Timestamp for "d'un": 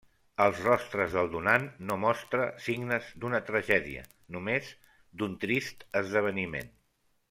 5.21-5.41